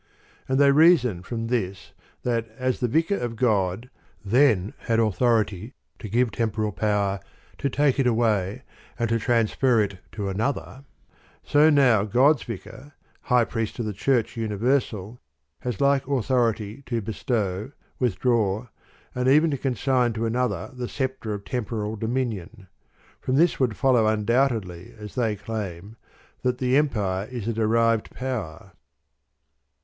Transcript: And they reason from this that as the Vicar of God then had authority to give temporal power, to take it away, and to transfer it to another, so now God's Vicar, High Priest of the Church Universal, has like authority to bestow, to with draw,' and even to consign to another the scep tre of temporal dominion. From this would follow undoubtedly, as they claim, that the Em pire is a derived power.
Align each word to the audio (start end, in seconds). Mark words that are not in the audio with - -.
And 0.49 0.57
they 0.59 0.71
reason 0.71 1.21
from 1.21 1.45
this 1.45 1.93
that 2.23 2.47
as 2.57 2.79
the 2.79 2.87
Vicar 2.87 3.17
of 3.17 3.35
God 3.35 3.87
then 4.25 4.73
had 4.79 4.99
authority 4.99 5.75
to 5.99 6.09
give 6.09 6.31
temporal 6.31 6.71
power, 6.71 7.19
to 7.59 7.69
take 7.69 7.99
it 7.99 8.07
away, 8.07 8.63
and 8.97 9.09
to 9.09 9.19
transfer 9.19 9.79
it 9.79 9.99
to 10.13 10.27
another, 10.27 10.85
so 11.43 11.69
now 11.69 12.03
God's 12.03 12.41
Vicar, 12.41 12.93
High 13.21 13.45
Priest 13.45 13.77
of 13.77 13.85
the 13.85 13.93
Church 13.93 14.35
Universal, 14.35 15.21
has 15.59 15.79
like 15.79 16.07
authority 16.07 16.81
to 16.87 16.99
bestow, 16.99 17.67
to 17.67 17.73
with 17.99 18.17
draw,' 18.17 18.69
and 19.13 19.27
even 19.27 19.51
to 19.51 19.57
consign 19.59 20.13
to 20.13 20.25
another 20.25 20.71
the 20.73 20.87
scep 20.87 21.19
tre 21.21 21.33
of 21.35 21.45
temporal 21.45 21.95
dominion. 21.95 22.65
From 23.19 23.35
this 23.35 23.59
would 23.59 23.77
follow 23.77 24.07
undoubtedly, 24.07 24.95
as 24.97 25.13
they 25.13 25.35
claim, 25.35 25.95
that 26.41 26.57
the 26.57 26.75
Em 26.75 26.89
pire 26.89 27.27
is 27.27 27.47
a 27.47 27.53
derived 27.53 28.09
power. 28.15 28.71